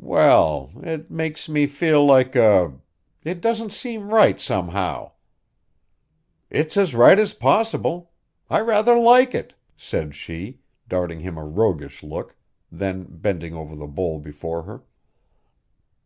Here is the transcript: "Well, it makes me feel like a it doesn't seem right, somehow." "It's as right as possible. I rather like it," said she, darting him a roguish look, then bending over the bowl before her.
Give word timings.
"Well, 0.00 0.72
it 0.82 1.10
makes 1.10 1.46
me 1.46 1.66
feel 1.66 2.06
like 2.06 2.34
a 2.34 2.72
it 3.22 3.42
doesn't 3.42 3.70
seem 3.70 4.08
right, 4.08 4.40
somehow." 4.40 5.12
"It's 6.48 6.78
as 6.78 6.94
right 6.94 7.18
as 7.18 7.34
possible. 7.34 8.10
I 8.48 8.60
rather 8.62 8.98
like 8.98 9.34
it," 9.34 9.52
said 9.76 10.14
she, 10.14 10.60
darting 10.88 11.20
him 11.20 11.36
a 11.36 11.44
roguish 11.44 12.02
look, 12.02 12.34
then 12.72 13.04
bending 13.10 13.52
over 13.52 13.76
the 13.76 13.86
bowl 13.86 14.20
before 14.20 14.62
her. 14.62 14.84